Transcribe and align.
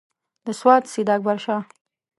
د 0.45 0.47
سوات 0.59 0.83
سیداکبرشاه. 0.93 1.63